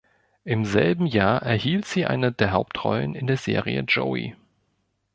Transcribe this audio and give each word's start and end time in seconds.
Im 0.45 0.65
selben 0.65 1.05
Jahr 1.05 1.43
erhielt 1.43 1.85
sie 1.85 2.07
eine 2.07 2.31
der 2.31 2.53
Hauptrollen 2.53 3.13
in 3.13 3.27
der 3.27 3.37
Serie 3.37 3.81
"Joey". 3.81 4.35